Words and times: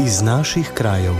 iz 0.00 0.22
naših 0.22 0.70
krajev. 0.74 1.12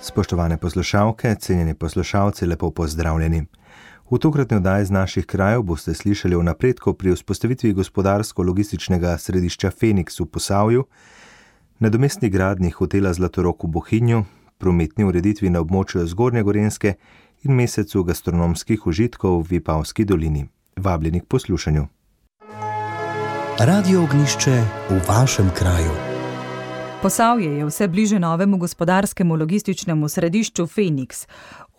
Spoštovane 0.00 0.56
poslušalke, 0.56 1.34
cenjeni 1.34 1.74
poslušalci, 1.74 2.46
lepo 2.46 2.70
pozdravljeni. 2.70 3.44
V 4.10 4.18
tokratni 4.18 4.56
oddaji 4.56 4.82
iz 4.82 4.90
naših 4.90 5.26
krajev 5.26 5.62
boste 5.62 5.94
slišali 5.94 6.34
o 6.34 6.42
napredku 6.42 6.94
pri 6.94 7.14
vzpostavitvi 7.14 7.74
gospodarsko-logističnega 7.74 9.18
središča 9.18 9.70
Feniks 9.70 10.20
v 10.20 10.26
Posavju, 10.26 10.84
nadomestni 11.78 12.30
gradni 12.30 12.70
hotela 12.70 13.12
Zlatorok 13.12 13.64
v 13.64 13.66
Bohinju, 13.66 14.24
prometni 14.58 15.04
ureditvi 15.04 15.50
na 15.50 15.60
območju 15.60 16.06
Zgornje 16.06 16.42
Gorenske 16.42 16.94
in 17.42 17.54
mesecu 17.54 18.04
gastronomskih 18.04 18.86
užitkov 18.86 19.42
v 19.42 19.46
Vipavski 19.50 20.04
dolini. 20.04 20.46
Vabljeni 20.76 21.20
k 21.20 21.26
poslušanju. 21.26 21.86
Radio 23.58 24.02
ognišče 24.02 24.62
v 24.90 25.00
vašem 25.08 25.50
kraju. 25.58 26.15
Posavje 27.02 27.58
je 27.58 27.64
vse 27.64 27.88
bliže 27.88 28.18
novemu 28.18 28.56
gospodarskemu 28.58 29.36
logističnemu 29.36 30.08
središču 30.08 30.66
Feniks. 30.66 31.26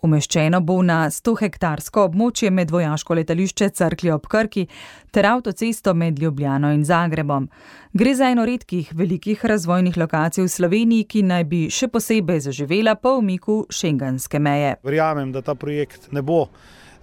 Umeščeno 0.02 0.60
bo 0.60 0.76
na 0.82 1.10
100 1.10 1.32
hektarsko 1.40 2.04
območje 2.06 2.52
med 2.54 2.70
vojaško 2.70 3.16
letališče 3.18 3.68
Crkli 3.74 4.12
ob 4.14 4.28
Krki 4.30 4.66
ter 5.10 5.26
avtocesto 5.26 5.94
med 5.94 6.18
Ljubljano 6.22 6.70
in 6.72 6.84
Zagrebom. 6.84 7.48
Gre 7.92 8.14
za 8.14 8.30
eno 8.30 8.44
redkih 8.46 8.92
velikih 8.94 9.44
razvojnih 9.44 9.98
lokacij 9.98 10.44
v 10.44 10.52
Sloveniji, 10.54 11.04
ki 11.04 11.22
naj 11.26 11.44
bi 11.50 11.64
še 11.70 11.90
posebej 11.90 12.44
zaživela 12.46 12.94
po 12.94 13.16
umiku 13.18 13.64
šengenske 13.70 14.38
meje. 14.38 14.76
Verjamem, 14.86 15.32
da 15.34 15.42
ta 15.42 15.58
projekt 15.58 16.12
ne 16.12 16.22
bo 16.22 16.44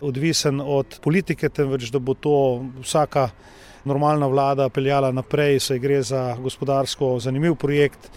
odvisen 0.02 0.62
od 0.62 1.00
politike, 1.04 1.50
temveč 1.50 1.92
da 1.92 2.00
bo 2.00 2.16
to 2.16 2.64
vsaka 2.80 3.28
normalna 3.86 4.28
vlada 4.28 4.70
peljala 4.70 5.12
naprej, 5.12 5.60
saj 5.60 5.80
gre 5.80 6.02
za 6.02 6.36
gospodarsko 6.40 7.20
zanimiv 7.20 7.56
projekt, 7.56 8.10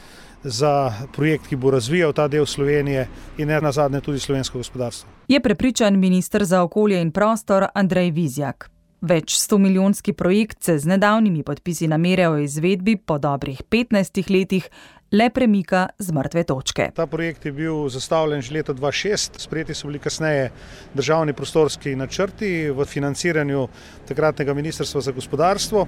za 0.45 0.93
projekt, 1.13 1.47
ki 1.47 1.57
bo 1.57 1.71
razvijal 1.71 2.13
ta 2.13 2.29
del 2.29 2.47
Slovenije 2.47 3.09
in 3.39 3.49
ne 3.49 3.61
nazadnje 3.61 4.01
tudi 4.01 4.19
slovensko 4.19 4.59
gospodarstvo. 4.59 5.11
Je 5.29 5.41
prepričan 5.41 5.99
ministr 5.99 6.45
za 6.45 6.63
okolje 6.63 7.01
in 7.03 7.11
prostor 7.11 7.67
Andrej 7.75 8.11
Vizjak. 8.11 8.71
Več 9.01 9.37
sto 9.39 9.59
milijonski 9.59 10.13
projekt 10.13 10.63
se 10.63 10.79
z 10.79 10.87
nedavnimi 10.87 11.43
podpisi 11.43 11.87
namere 11.89 12.29
o 12.29 12.39
izvedbi 12.39 12.97
po 12.97 13.19
dobrih 13.19 13.63
15 13.71 14.31
letih 14.31 14.69
le 15.11 15.31
premika 15.31 15.89
z 15.99 16.13
mrtve 16.13 16.45
točke. 16.45 16.91
Ta 16.95 17.07
projekt 17.07 17.47
je 17.47 17.53
bil 17.53 17.89
zastavljen 17.89 18.43
že 18.43 18.55
leta 18.55 18.75
2006, 18.75 19.39
sprejeti 19.39 19.75
so 19.75 19.87
bili 19.87 19.99
kasneje 19.99 20.51
državni 20.95 21.33
prostorski 21.33 21.97
načrti 21.97 22.71
v 22.71 22.85
financiranju 22.85 23.69
takratnega 24.09 24.55
ministrstva 24.55 25.01
za 25.01 25.13
gospodarstvo. 25.13 25.87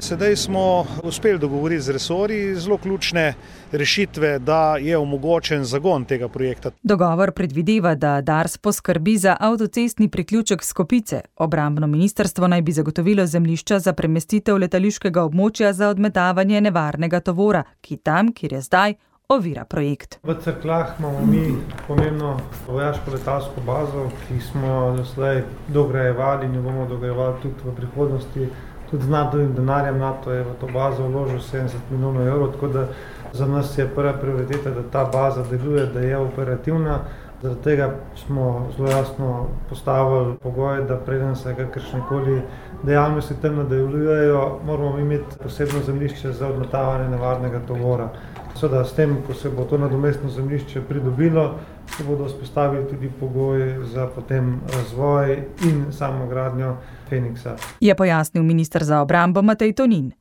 Sedaj 0.00 0.36
smo 0.36 0.86
uspeli 1.02 1.38
dogovoriti 1.38 1.82
z 1.82 1.92
resori 1.92 2.54
zelo 2.54 2.78
ključne 2.78 3.34
rešitve, 3.72 4.38
da 4.38 4.76
je 4.76 4.96
omogočen 4.98 5.64
zagon 5.64 6.04
tega 6.04 6.28
projekta. 6.28 6.70
Dogovor 6.82 7.32
predvideva, 7.32 7.94
da 7.94 8.20
Dars 8.20 8.56
poskrbi 8.56 9.16
za 9.16 9.36
avtocestni 9.40 10.08
priključek 10.08 10.64
Skopice. 10.64 11.20
Obrambno 11.36 11.86
ministrstvo 11.86 12.48
naj 12.48 12.62
bi 12.62 12.72
zagotovilo 12.72 13.26
zemlišča 13.26 13.78
za 13.78 13.92
premestitev 13.92 14.56
letališkega 14.56 15.22
območja 15.22 15.72
za 15.72 15.88
odmetavanje 15.88 16.60
nevarnega 16.60 17.20
tovora, 17.20 17.64
ki 17.80 17.96
tam, 17.96 18.32
kjer 18.32 18.52
je 18.52 18.61
zdaj, 18.62 18.94
ovira 19.28 19.64
projekt. 19.64 20.18
V 20.22 20.34
Cerklah 20.34 20.94
imamo 20.98 21.26
mi 21.26 21.56
pomembno 21.86 22.36
vojaško 22.68 23.10
letalsko 23.10 23.60
bazo, 23.66 24.10
ki 24.28 24.40
smo 24.40 24.66
jo 24.66 24.96
doslej 24.96 25.42
dograjevali 25.68 26.46
in 26.46 26.54
jo 26.54 26.62
bomo 26.62 26.86
dograjevali 26.86 27.40
tudi 27.42 27.54
v 27.64 27.74
prihodnosti. 27.76 28.48
Tudi 28.90 29.04
z 29.04 29.08
NATO-vim 29.08 29.54
denarjem 29.54 29.98
NATO 29.98 30.32
je 30.32 30.44
v 30.44 30.54
to 30.60 30.68
bazo 30.68 31.08
vložil 31.08 31.38
70 31.40 31.90
milijonov 31.90 32.26
evrov, 32.26 32.52
tako 32.52 32.68
da 32.68 32.86
za 33.32 33.46
nas 33.46 33.78
je 33.78 33.88
prva 33.88 34.12
prioriteta, 34.12 34.70
da 34.70 34.82
ta 34.82 35.04
baza 35.04 35.44
deluje, 35.50 35.86
da 35.86 36.00
je 36.00 36.16
operativna. 36.16 36.98
Zaradi 37.42 37.62
tega 37.62 37.94
smo 38.16 38.66
zelo 38.76 38.88
jasno 38.90 39.46
postavili 39.68 40.36
pogoje, 40.42 40.84
da 40.84 40.96
preden 40.96 41.36
se 41.36 41.54
kakršne 41.56 42.00
koli 42.08 42.42
dejavnosti 42.82 43.34
tam 43.42 43.56
nadaljujejo, 43.56 44.58
moramo 44.66 44.98
imeti 44.98 45.38
posebno 45.42 45.80
zemljišče 45.86 46.32
za 46.32 46.48
odmetavanje 46.48 47.08
nevarnega 47.08 47.60
tovora. 47.66 48.08
Seveda, 48.56 48.84
s 48.84 48.92
tem, 48.94 49.16
ko 49.26 49.34
se 49.34 49.50
bo 49.50 49.64
to 49.64 49.78
nadomestno 49.78 50.30
zemljišče 50.30 50.80
pridobilo, 50.88 51.58
se 51.96 52.04
bodo 52.04 52.24
vzpostavili 52.24 52.88
tudi 52.88 53.10
pogoji 53.20 53.84
za 53.92 54.06
potem 54.06 54.60
razvoj 54.74 55.42
in 55.64 55.84
samo 55.92 56.26
gradnjo 56.26 56.76
Feniksa. 57.08 57.56
Je 57.80 57.94
pojasnil 57.94 58.44
ministr 58.44 58.84
za 58.84 59.00
obrambo 59.00 59.42
Matej 59.42 59.72
Tonin. 59.72 60.12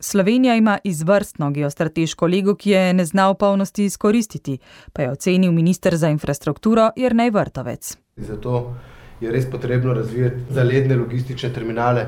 Slovenija 0.00 0.54
ima 0.56 0.78
izvrstno 0.84 1.50
geostrateško 1.50 2.26
lego, 2.26 2.54
ki 2.54 2.70
je 2.70 2.92
ne 2.94 3.04
zna 3.04 3.30
v 3.30 3.34
polnosti 3.34 3.84
izkoristiti, 3.84 4.58
pa 4.92 5.02
je 5.02 5.10
ocenil 5.10 5.52
ministr 5.52 5.96
za 5.96 6.08
infrastrukturo 6.08 6.90
Jrnej 6.96 7.30
Vrtovec. 7.30 7.96
Zato 8.16 8.74
je 9.20 9.32
res 9.32 9.50
potrebno 9.50 9.94
razvijati 9.94 10.36
zaledne 10.50 10.96
logistične 10.96 11.52
terminale, 11.52 12.06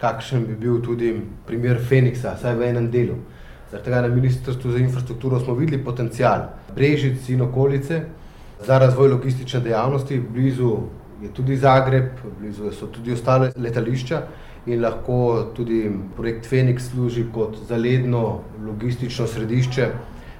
kakšen 0.00 0.46
bi 0.46 0.56
bil 0.56 0.80
tudi 0.82 1.12
primer 1.46 1.80
Feniksa, 1.88 2.34
vsaj 2.38 2.56
v 2.56 2.70
enem 2.70 2.90
delu. 2.90 3.18
Zaradi 3.74 3.90
tega 3.90 4.00
na 4.02 4.08
Ministrstvu 4.08 4.70
za 4.70 4.78
infrastrukturo 4.78 5.40
smo 5.40 5.54
videli 5.54 5.84
potencial 5.84 6.40
Brežic 6.74 7.28
in 7.28 7.40
okolice 7.42 8.02
za 8.66 8.78
razvoj 8.78 9.08
logistične 9.08 9.60
dejavnosti. 9.60 10.20
Blizu 10.30 10.76
je 11.22 11.28
tudi 11.34 11.56
Zagreb, 11.56 12.04
blizu 12.40 12.70
so 12.72 12.86
tudi 12.86 13.12
ostale 13.12 13.50
letališča 13.56 14.20
in 14.66 14.80
lahko 14.82 15.50
tudi 15.56 15.90
projekt 16.16 16.46
Feniks 16.46 16.86
služi 16.90 17.24
kot 17.34 17.56
zaledno 17.68 18.40
logistično 18.66 19.26
središče 19.26 19.88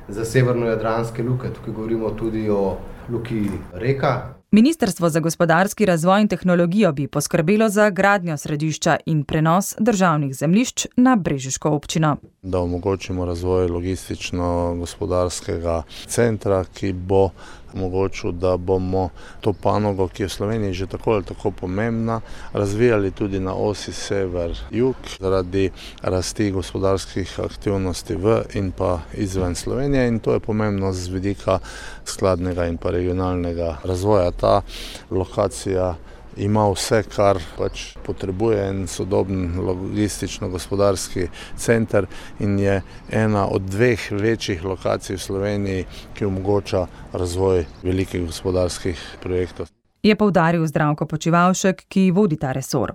za 0.09 0.25
severno-jadranske 0.25 1.23
luke. 1.23 1.51
Tukaj 1.51 1.75
govorimo 1.75 2.11
tudi 2.11 2.49
o 2.51 2.77
luki 3.11 3.49
Reka. 3.73 4.35
Ministrstvo 4.55 5.09
za 5.09 5.21
gospodarski 5.21 5.87
razvoj 5.87 6.21
in 6.21 6.29
tehnologijo 6.29 6.93
bi 6.93 7.09
poskrbelo 7.09 7.69
za 7.69 7.91
gradnjo 7.91 8.37
središča 8.37 8.97
in 9.07 9.25
prenos 9.25 9.75
državnih 9.79 10.35
zemljišč 10.35 10.87
na 10.97 11.17
Brežiško 11.17 11.71
občino. 11.71 12.17
Da 12.43 12.61
omogočimo 12.61 13.25
razvoj 13.25 13.69
logistično-gospodarskega 13.69 15.83
centra, 16.07 16.65
ki 16.75 16.93
bo 16.93 17.31
omogočil, 17.75 18.33
da 18.33 18.57
bomo 18.57 19.09
to 19.41 19.53
panogo, 19.53 20.09
ki 20.09 20.23
je 20.23 20.29
v 20.29 20.33
Sloveniji 20.33 20.73
že 20.73 20.87
tako 20.87 21.13
ali 21.13 21.25
tako 21.25 21.51
pomembna, 21.51 22.21
razvijali 22.53 23.11
tudi 23.11 23.41
na 23.41 23.55
osi 23.55 23.93
sever-jug 23.93 24.95
zaradi 25.21 25.71
rasti 26.03 26.51
gospodarskih 26.51 27.41
aktivnosti 27.41 28.15
v 28.15 28.43
in 28.55 28.73
pa 28.73 29.01
izven 29.15 29.55
Slovenije 29.55 30.09
in 30.09 30.19
to 30.19 30.33
je 30.33 30.41
pomembno 30.41 30.93
z 30.93 31.09
vidika 31.09 31.59
skladnega 32.05 32.67
in 32.67 32.77
pa 32.77 32.91
regionalnega 32.91 33.77
razvoja. 33.85 34.31
Ta 34.31 34.63
lokacija 35.11 35.95
ima 36.37 36.67
vse, 36.71 37.03
kar 37.15 37.39
pač 37.59 37.97
potrebuje 38.07 38.69
en 38.69 38.87
sodoben 38.87 39.61
logistično-gospodarski 39.61 41.29
center 41.57 42.07
in 42.41 42.59
je 42.59 42.83
ena 43.11 43.47
od 43.49 43.63
dveh 43.63 44.11
večjih 44.11 44.65
lokacij 44.65 45.17
v 45.17 45.21
Sloveniji, 45.21 45.87
ki 46.15 46.25
omogoča 46.25 46.87
razvoj 47.13 47.65
velikih 47.83 48.27
gospodarskih 48.27 48.99
projektov. 49.23 49.67
Je 50.03 50.17
povdaril 50.17 50.67
zdravko 50.67 51.07
počivalšek, 51.07 51.87
ki 51.89 52.11
vodi 52.11 52.37
ta 52.37 52.53
resor. 52.53 52.93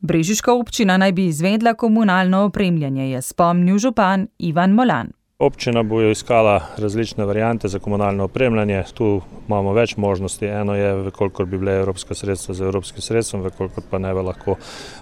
Brežiška 0.00 0.52
občina 0.52 0.96
naj 0.96 1.12
bi 1.12 1.26
izvedla 1.26 1.74
komunalno 1.74 2.44
opremljanje, 2.48 3.10
je 3.10 3.22
spomnil 3.22 3.78
župan 3.78 4.28
Ivan 4.38 4.72
Molan. 4.72 5.12
Občina 5.40 5.82
bo 5.82 6.02
iskala 6.02 6.60
različne 6.76 7.24
variante 7.24 7.68
za 7.68 7.78
komunalno 7.78 8.24
opremljanje. 8.24 8.82
Tu 8.94 9.20
imamo 9.48 9.72
več 9.72 9.96
možnosti. 9.96 10.46
Eno 10.46 10.74
je, 10.74 11.10
koliko 11.10 11.44
bi 11.44 11.58
bile 11.58 11.78
evropska 11.78 12.14
sredstva 12.14 12.54
z 12.54 12.60
evropskim 12.60 13.02
sredstvom, 13.02 13.46
koliko 13.58 13.80
pa 13.90 13.98
ne 13.98 14.12
bi 14.14 14.20
lahko 14.20 14.56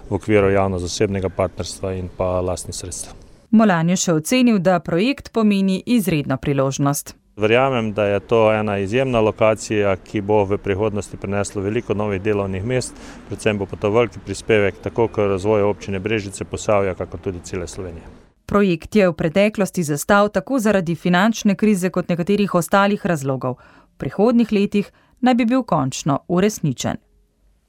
v 0.09 0.15
okviru 0.15 0.49
javno-zasebnega 0.49 1.29
partnerstva 1.29 1.91
in 1.93 2.07
pa 2.17 2.39
lastnih 2.41 2.75
sredstev. 2.75 3.17
Molan 3.51 3.89
je 3.89 3.97
še 3.99 4.15
ocenil, 4.15 4.61
da 4.63 4.79
projekt 4.79 5.33
pomeni 5.35 5.83
izredno 5.85 6.37
priložnost. 6.37 7.15
Verjamem, 7.35 7.91
da 7.93 8.05
je 8.05 8.19
to 8.19 8.45
ena 8.53 8.77
izjemna 8.79 9.19
lokacija, 9.19 9.95
ki 9.95 10.21
bo 10.21 10.45
v 10.45 10.57
prihodnosti 10.57 11.17
prinesla 11.17 11.65
veliko 11.67 11.93
novih 11.93 12.21
delovnih 12.21 12.63
mest, 12.63 12.95
predvsem 13.27 13.59
bo 13.59 13.67
pa 13.67 13.75
to 13.75 13.91
veliki 13.91 14.23
prispevek 14.23 14.79
tako 14.87 15.07
k 15.11 15.27
razvoju 15.35 15.67
občine 15.67 15.99
Brežice, 15.99 16.47
Posavja, 16.47 16.95
kako 16.95 17.17
tudi 17.17 17.43
cele 17.43 17.67
Slovenije. 17.67 18.28
Projekt 18.49 18.95
je 18.95 19.05
v 19.09 19.13
preteklosti 19.13 19.83
zastal 19.83 20.29
tako 20.33 20.57
zaradi 20.59 20.95
finančne 20.95 21.53
krize 21.55 21.89
kot 21.93 22.09
nekaterih 22.09 22.55
ostalih 22.55 23.05
razlogov. 23.05 23.59
V 23.93 23.97
prihodnih 24.01 24.51
letih 24.51 24.87
naj 25.21 25.35
bi 25.35 25.45
bil 25.45 25.61
končno 25.63 26.15
uresničen. 26.27 26.97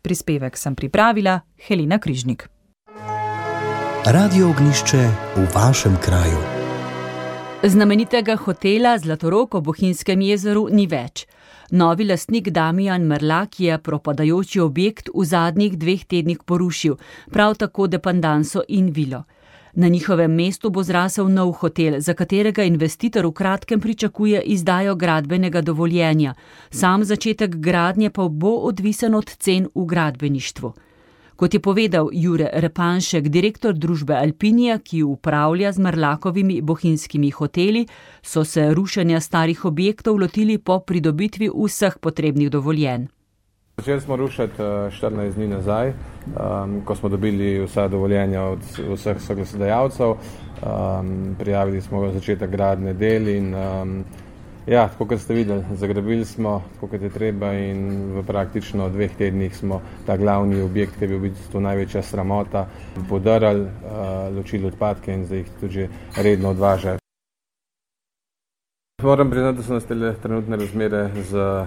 Prispevek 0.02 0.56
sem 0.56 0.74
pripravila 0.74 1.40
Helena 1.66 1.98
Križnik. 1.98 2.48
Radio 4.06 4.48
ognišče 4.48 5.02
v 5.36 5.44
vašem 5.54 5.98
kraju. 6.00 6.40
Znamenitega 7.62 8.36
hotela 8.36 8.98
Zlatorok 8.98 9.54
ob 9.54 9.64
Bohinjskem 9.64 10.20
jezeru 10.20 10.68
ni 10.72 10.86
več. 10.86 11.26
Novi 11.70 12.06
lastnik 12.08 12.48
Damijan 12.48 13.04
Mrlak 13.04 13.60
je 13.60 13.76
propadajoči 13.78 14.60
objekt 14.60 15.12
v 15.14 15.24
zadnjih 15.24 15.76
dveh 15.78 16.06
tednih 16.08 16.40
porušil, 16.46 16.96
prav 17.30 17.54
tako 17.60 17.86
dependanso 17.86 18.64
in 18.68 18.88
vilo. 18.96 19.26
Na 19.74 19.88
njihovem 19.88 20.34
mestu 20.34 20.70
bo 20.70 20.82
zrasel 20.82 21.28
nov 21.28 21.52
hotel, 21.52 22.00
za 22.00 22.14
katerega 22.14 22.64
investitor 22.64 23.26
v 23.26 23.32
kratkem 23.32 23.80
pričakuje 23.80 24.42
izdajo 24.42 24.94
gradbenega 24.94 25.60
dovoljenja. 25.60 26.34
Sam 26.70 27.04
začetek 27.04 27.56
gradnje 27.56 28.10
pa 28.10 28.28
bo 28.28 28.56
odvisen 28.56 29.14
od 29.14 29.30
cen 29.30 29.68
v 29.74 29.84
gradbeništvu. 29.84 30.72
Kot 31.36 31.54
je 31.54 31.60
povedal 31.60 32.08
Jure 32.12 32.50
Repanšek, 32.52 33.28
direktor 33.28 33.72
družbe 33.72 34.14
Alpinija, 34.14 34.78
ki 34.78 35.02
upravlja 35.02 35.72
z 35.72 35.78
Mrlakovimi 35.78 36.60
bohinjskimi 36.60 37.30
hoteli, 37.30 37.86
so 38.22 38.44
se 38.44 38.74
rušenja 38.74 39.20
starih 39.20 39.64
objektov 39.64 40.18
lotili 40.20 40.58
po 40.58 40.80
pridobitvi 40.80 41.48
vseh 41.54 41.96
potrebnih 42.00 42.50
dovoljenj. 42.50 43.08
Začeli 43.80 44.00
smo 44.00 44.16
rušiti 44.16 44.52
14 44.58 45.26
eh, 45.26 45.30
dni 45.30 45.48
nazaj, 45.48 45.88
um, 45.88 46.82
ko 46.84 46.94
smo 46.94 47.08
dobili 47.08 47.64
vsa 47.64 47.88
dovoljenja 47.88 48.42
od 48.42 48.58
vseh 48.92 49.20
soglasodajalcev. 49.20 50.10
Um, 50.10 51.36
prijavili 51.38 51.80
smo 51.80 52.12
začetek 52.12 52.50
gradne 52.50 52.92
del 52.92 53.28
in 53.28 53.54
um, 53.54 54.04
ja, 54.66 54.88
tako 54.88 55.06
kot 55.06 55.20
ste 55.20 55.34
videli, 55.34 55.64
zagrabili 55.72 56.24
smo, 56.24 56.62
kot 56.80 57.00
je 57.02 57.08
treba 57.08 57.54
in 57.56 58.12
v 58.18 58.22
praktično 58.26 58.88
dveh 58.88 59.16
tednih 59.16 59.56
smo 59.56 59.80
ta 60.06 60.16
glavni 60.16 60.60
objekt, 60.60 60.98
ki 60.98 61.04
je 61.04 61.08
bil 61.08 61.18
v 61.18 61.30
bistvu 61.30 61.60
največja 61.60 62.02
sramota, 62.02 62.66
podarali, 63.08 63.64
uh, 63.64 64.36
ločili 64.36 64.68
odpadke 64.68 65.14
in 65.14 65.24
zdaj 65.24 65.38
jih 65.38 65.54
tudi 65.60 65.88
redno 66.16 66.50
odvažajo. 66.50 66.98
Moram 69.02 69.30
priznati, 69.30 69.56
da 69.56 69.62
so 69.62 69.72
nastale 69.72 70.14
trenutne 70.20 70.56
razmere 70.56 71.08
z 71.30 71.64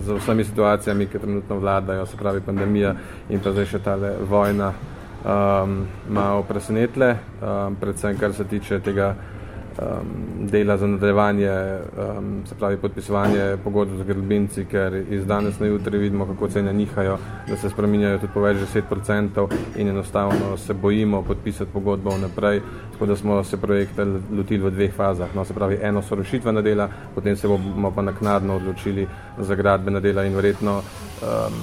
z 0.00 0.18
vsemi 0.18 0.44
situacijami, 0.44 1.06
ki 1.06 1.18
trenutno 1.18 1.58
vladajo, 1.58 2.06
se 2.06 2.16
pravi 2.16 2.40
pandemija 2.40 2.94
in 3.28 3.40
pa 3.40 3.52
zdaj 3.52 3.66
še 3.70 3.78
tale 3.84 4.12
vojna, 4.28 4.72
um, 5.24 5.78
malo 6.08 6.42
presenetle, 6.42 7.16
um, 7.40 7.76
predvsem 7.80 8.18
kar 8.18 8.34
se 8.34 8.44
tiče 8.44 8.80
tega 8.80 9.14
um, 9.78 10.46
dela 10.46 10.76
za 10.76 10.86
nadaljevanje, 10.86 11.50
um, 12.18 12.42
se 12.48 12.54
pravi 12.54 12.76
podpisovanje 12.76 13.56
pogodb 13.64 13.96
z 13.98 14.06
gradbinci, 14.06 14.64
ker 14.64 14.94
iz 15.10 15.26
danes 15.26 15.58
na 15.58 15.66
jutri 15.66 15.98
vidimo, 15.98 16.26
kako 16.26 16.48
cene 16.48 16.72
nihajo, 16.72 17.18
da 17.48 17.56
se 17.56 17.70
spreminjajo 17.70 18.18
tudi 18.18 18.32
po 18.34 18.40
več 18.40 18.56
10% 18.74 19.46
in 19.76 19.88
enostavno 19.88 20.56
se 20.56 20.74
bojimo 20.74 21.22
podpisati 21.22 21.72
pogodbo 21.72 22.10
vnaprej, 22.10 22.60
tako 22.92 23.06
da 23.06 23.16
smo 23.16 23.44
se 23.44 23.56
projekta 23.56 24.06
lotili 24.36 24.64
v 24.64 24.70
dveh 24.70 24.94
fazah. 24.94 25.34
No, 25.34 25.44
se 25.44 25.54
pravi, 25.54 25.78
eno 25.82 26.02
so 26.02 26.14
rušitvena 26.14 26.62
dela, 26.62 26.88
potem 27.14 27.36
se 27.36 27.48
bomo 27.48 27.90
pa 27.90 28.02
naknadno 28.02 28.56
odločili 28.56 29.06
za 29.38 29.54
gradbena 29.54 30.00
dela 30.00 30.24
in 30.24 30.34
verjetno 30.34 30.78
um, 30.78 31.60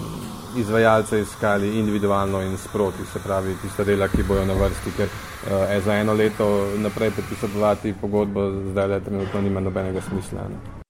izvajalce 0.57 1.21
iskali 1.21 1.80
individualno 1.80 2.42
in 2.42 2.57
sproti, 2.57 3.06
se 3.13 3.19
pravi, 3.19 3.56
tiste 3.62 3.83
dela, 3.83 4.07
ki 4.07 4.24
bojo 4.24 4.45
na 4.45 4.54
vrsti, 4.54 4.92
ker 4.98 5.07
uh, 5.45 5.84
za 5.86 5.95
eno 5.95 6.13
leto 6.13 6.68
naprej 6.78 7.12
podpisati 7.12 7.94
pogodbo, 8.01 8.51
zdaj 8.72 8.88
le 8.88 9.04
trenutno 9.04 9.42
nima 9.42 9.60
nobenega 9.60 10.01
smisla. 10.01 10.48
Ne. 10.50 10.84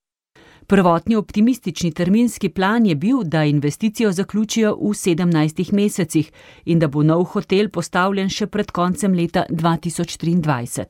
Prvotni 0.67 1.15
optimistični 1.15 1.91
terminski 1.91 2.49
plan 2.49 2.85
je 2.85 2.95
bil, 2.95 3.23
da 3.23 3.43
investicijo 3.43 4.11
zaključijo 4.11 4.75
v 4.75 4.93
17 4.93 5.73
mesecih 5.73 6.31
in 6.65 6.79
da 6.79 6.87
bo 6.87 7.03
nov 7.03 7.23
hotel 7.23 7.69
postavljen 7.69 8.29
še 8.29 8.47
pred 8.47 8.71
koncem 8.71 9.13
leta 9.13 9.43
2023. 9.49 10.85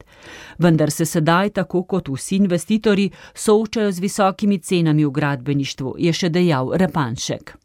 Vendar 0.57 0.92
se 0.92 1.06
sedaj, 1.06 1.50
tako 1.50 1.83
kot 1.83 2.09
vsi 2.09 2.36
investitorji, 2.36 3.12
soočajo 3.33 3.92
z 3.92 4.00
visokimi 4.00 4.59
cenami 4.59 5.06
v 5.06 5.12
gradbeništvu, 5.12 5.95
je 5.98 6.13
še 6.13 6.30
dejal 6.30 6.71
Repanšek. 6.77 7.62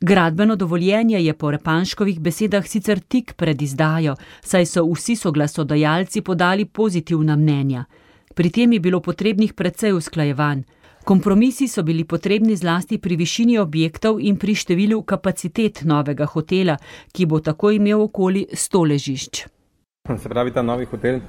Gradbeno 0.00 0.56
dovoljenje 0.56 1.18
je 1.24 1.34
po 1.34 1.50
Repanškovih 1.50 2.20
besedah 2.20 2.66
sicer 2.66 3.00
tik 3.00 3.34
pred 3.36 3.62
izdajo, 3.62 4.16
saj 4.42 4.66
so 4.66 4.84
vsi 4.92 5.16
soglasodajalci 5.16 6.20
podali 6.20 6.64
pozitivna 6.64 7.36
mnenja. 7.36 7.84
Pri 8.34 8.50
tem 8.50 8.72
je 8.72 8.80
bilo 8.80 9.00
potrebnih 9.00 9.52
precej 9.52 9.92
usklajevanj. 9.92 10.62
Kompromisi 11.04 11.68
so 11.68 11.82
bili 11.82 12.04
potrebni 12.04 12.56
zlasti 12.56 12.98
pri 12.98 13.16
višini 13.16 13.58
objektov 13.58 14.20
in 14.20 14.36
pri 14.36 14.54
številu 14.54 15.02
kapacitet 15.02 15.82
novega 15.84 16.26
hotela, 16.26 16.78
ki 17.12 17.26
bo 17.26 17.40
tako 17.40 17.70
imel 17.70 18.02
okoli 18.02 18.46
100 18.52 18.86
ležišč. 18.88 19.44
Se 20.08 20.28
pravi, 20.28 20.52
ta 20.52 20.62
novi 20.62 20.84
hotel 20.84 21.20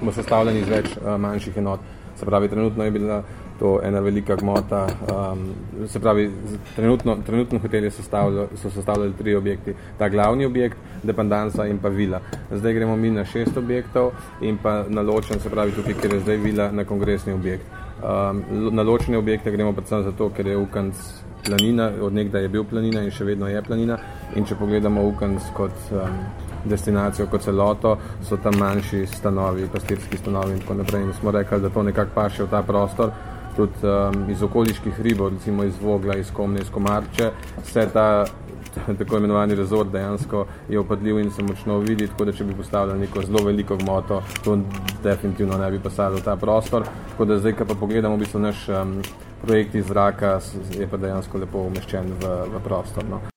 bo 0.00 0.12
sestavljen 0.12 0.56
iz 0.56 0.68
več 0.68 0.94
uh, 0.96 1.16
manjših 1.18 1.58
enot. 1.58 1.80
Se 2.16 2.26
pravi, 2.26 2.48
trenutno 2.48 2.84
je 2.84 2.90
bila 2.90 3.22
to 3.60 3.80
ena 3.82 4.00
velika 4.00 4.36
gmota. 4.36 4.86
Um, 4.86 5.48
se 5.88 6.00
pravi, 6.00 6.30
trenutno, 6.76 7.16
trenutno 7.26 7.58
hotel 7.58 7.90
so 7.90 8.70
sestavljali 8.70 9.12
tri 9.18 9.34
objekti. 9.34 9.74
Ta 9.98 10.08
glavni 10.08 10.44
objekt, 10.44 10.76
dependansa 11.02 11.66
in 11.66 11.78
pa 11.78 11.88
vila. 11.88 12.20
Zdaj 12.50 12.72
gremo 12.72 12.96
mi 12.96 13.10
na 13.10 13.24
šest 13.24 13.56
objektov 13.56 14.10
in 14.40 14.58
pa 14.62 14.84
na 14.88 15.02
ločen, 15.02 15.40
se 15.40 15.50
pravi 15.50 15.72
tukaj, 15.72 15.94
ker 16.02 16.14
je 16.14 16.20
zdaj 16.20 16.36
vila 16.36 16.70
na 16.72 16.84
kongresni 16.84 17.32
objekt. 17.32 17.64
Um, 18.00 18.42
na 18.72 18.82
ločene 18.82 19.18
objekte 19.18 19.50
gremo 19.50 19.72
predvsem 19.72 20.02
zato, 20.02 20.30
ker 20.30 20.46
je 20.46 20.56
Ukanc 20.56 20.96
planina, 21.44 21.90
od 22.00 22.12
nekdaj 22.12 22.42
je 22.42 22.48
bil 22.48 22.64
planina 22.64 23.02
in 23.04 23.10
še 23.10 23.24
vedno 23.24 23.48
je 23.48 23.62
planina. 23.62 23.98
In 24.36 24.44
če 24.48 24.56
pogledamo 24.56 25.04
Ukanc 25.08 25.52
kot 25.56 25.92
um, 25.92 26.16
destinacijo, 26.64 27.26
kot 27.30 27.42
celoto, 27.42 27.96
so 28.28 28.36
tam 28.36 28.58
manjši 28.58 29.06
stanovi, 29.06 29.68
pastirski 29.72 30.16
stanovi 30.16 30.52
in 30.52 30.60
tako 30.60 30.74
naprej. 30.74 31.02
In 31.02 31.12
smo 31.20 31.30
rekli, 31.30 31.60
da 31.60 31.70
to 31.70 31.82
nekako 31.82 32.10
paše 32.14 32.44
v 32.44 32.50
ta 32.50 32.62
prostor 32.62 33.12
tudi 33.56 33.72
um, 33.82 34.30
iz 34.30 34.42
okoliških 34.42 34.94
hribov, 34.94 35.28
recimo 35.28 35.64
iz 35.64 35.74
Vogla, 35.82 36.16
iz 36.16 36.30
Komne, 36.30 36.60
iz 36.60 36.70
Komarče, 36.70 37.30
vse 37.64 37.88
ta 37.92 38.24
tako 38.98 39.16
imenovani 39.16 39.54
rezort 39.54 39.90
dejansko 39.92 40.46
je 40.68 40.78
opadljiv 40.78 41.18
in 41.18 41.30
se 41.30 41.42
močno 41.42 41.78
vidi, 41.78 42.06
tako 42.08 42.24
da 42.24 42.32
če 42.32 42.44
bi 42.44 42.54
postavljali 42.54 43.00
neko 43.00 43.22
zelo 43.26 43.44
veliko 43.44 43.76
gmoto, 43.76 44.22
to 44.44 44.58
definitivno 45.02 45.58
ne 45.58 45.70
bi 45.70 45.80
pasalo 45.80 46.16
v 46.16 46.24
ta 46.24 46.36
prostor. 46.36 46.86
Tako 47.10 47.24
da 47.24 47.38
zdaj, 47.38 47.52
ko 47.58 47.64
pa 47.64 47.74
pogledamo 47.74 48.16
v 48.16 48.24
bistvu 48.24 48.40
naš 48.40 48.68
um, 48.68 49.02
projekt 49.42 49.74
iz 49.74 49.86
zraka, 49.86 50.38
je 50.78 50.86
pa 50.86 50.96
dejansko 50.96 51.38
lepo 51.38 51.66
umeščen 51.66 52.14
v, 52.22 52.38
v 52.54 52.64
prostor. 52.64 53.04
No. 53.10 53.29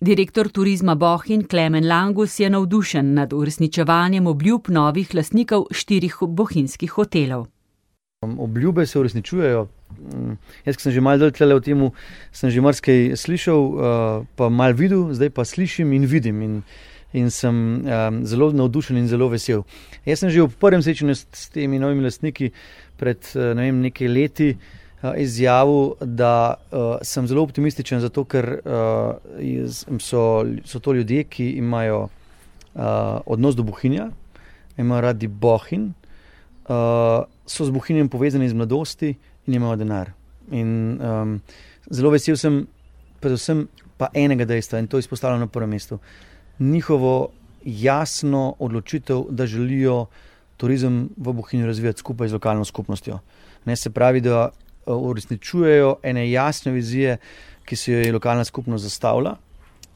Direktor 0.00 0.48
turizma 0.48 0.94
Bohin 0.94 1.42
Klemen 1.44 1.88
Langus 1.88 2.40
je 2.40 2.50
navdušen 2.50 3.14
nad 3.14 3.32
uresničevanjem 3.32 4.26
obljub 4.26 4.68
novih 4.68 5.14
lastnikov 5.14 5.66
štirih 5.70 6.16
bohinskih 6.22 6.90
hotelov. 6.90 7.46
Obljube 8.38 8.86
se 8.86 8.98
uresničujejo. 8.98 9.66
Mm, 9.98 10.38
jaz, 10.64 10.76
ki 10.76 10.82
sem 10.82 10.92
že 10.92 11.04
malo 11.04 11.18
dolgo 11.18 11.58
v 11.58 11.60
tem, 11.60 11.84
sem 12.32 12.50
že 12.50 12.64
marsikaj 12.64 13.12
slišal, 13.16 13.60
uh, 13.60 14.24
pa 14.36 14.48
malo 14.48 14.72
videl, 14.72 15.12
zdaj 15.12 15.34
pa 15.36 15.44
slišim 15.44 15.92
in 15.92 16.08
vidim. 16.08 16.42
In, 16.42 16.62
in 17.12 17.28
sem 17.30 17.84
um, 17.84 18.24
zelo 18.24 18.52
navdušen 18.56 18.96
in 18.96 19.08
zelo 19.08 19.28
vesel. 19.28 19.66
Jaz 20.08 20.24
sem 20.24 20.32
že 20.32 20.48
v 20.48 20.56
prvem 20.56 20.80
srečanju 20.80 21.12
s, 21.12 21.50
temi 21.52 21.76
novimi 21.76 22.08
lastniki 22.08 22.54
pred 22.96 23.20
uh, 23.36 23.52
ne 23.52 23.68
vem, 23.68 23.84
nekaj 23.84 24.08
leti 24.08 24.54
uh, 24.56 24.79
izjavil, 25.16 25.94
da 26.00 26.54
uh, 26.70 26.96
sem 27.02 27.26
zelo 27.26 27.42
optimističen, 27.42 28.00
zato 28.00 28.24
ker 28.24 28.60
uh, 28.60 29.98
so, 29.98 30.44
so 30.64 30.80
to 30.80 30.92
ljudje, 30.92 31.24
ki 31.24 31.50
imajo 31.60 32.02
uh, 32.04 32.82
odnos 33.26 33.56
do 33.56 33.62
bohinja, 33.62 34.10
imajo 34.76 35.00
radi 35.00 35.28
bohin. 35.28 35.92
Uh, 36.68 37.24
so 37.46 37.64
z 37.64 37.74
bohinjem 37.74 38.08
povezani 38.08 38.46
iz 38.46 38.52
mladosti 38.54 39.14
in 39.46 39.54
imajo 39.54 39.76
denar. 39.76 40.12
In, 40.50 41.00
um, 41.02 41.40
zelo 41.90 42.12
vesel 42.14 42.36
sem, 42.36 42.62
predvsem 43.20 43.66
pa 43.98 44.08
enega 44.14 44.46
dejstva 44.46 44.78
in 44.78 44.86
to 44.88 44.98
izpostavljam 44.98 45.40
na 45.40 45.46
prvem 45.46 45.70
mestu. 45.70 45.98
Njihovo 46.58 47.32
jasno 47.64 48.54
odločitev, 48.58 49.24
da 49.30 49.46
želijo 49.46 50.06
turizem 50.56 51.08
v 51.16 51.32
Bohinju 51.32 51.66
razvijati 51.66 51.98
skupaj 51.98 52.28
z 52.28 52.32
lokalno 52.32 52.64
skupnostjo. 52.64 53.18
Ne 53.64 53.76
se 53.76 53.90
pravi, 53.90 54.20
da 54.20 54.50
uresničujejo 54.96 55.96
ene 56.02 56.30
jasne 56.30 56.72
vizije, 56.72 57.16
ki 57.64 57.76
si 57.76 57.92
jo 57.92 58.00
je 58.00 58.12
lokalna 58.12 58.44
skupnost 58.44 58.84
zastavila. 58.84 59.36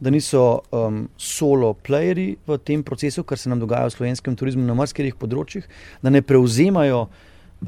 Da 0.00 0.10
niso 0.10 0.60
um, 0.70 1.08
solo 1.16 1.74
playeri 1.74 2.34
v 2.46 2.58
tem 2.58 2.82
procesu, 2.82 3.22
kar 3.22 3.38
se 3.38 3.48
nam 3.48 3.60
dogaja 3.60 3.86
v 3.86 3.94
slovenskem 3.94 4.36
turizmu 4.36 4.66
na 4.66 4.74
marsikih 4.74 5.14
področjih, 5.16 5.68
da 6.02 6.10
ne 6.10 6.22
prevzemajo 6.22 7.06